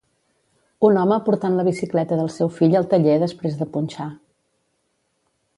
Un 0.87 0.97
home 1.01 1.17
portant 1.27 1.59
la 1.59 1.65
bicicleta 1.67 2.19
del 2.21 2.33
seu 2.37 2.51
fill 2.57 2.75
al 2.81 2.89
taller 2.95 3.21
després 3.27 3.61
de 3.63 3.71
punxar. 3.77 4.11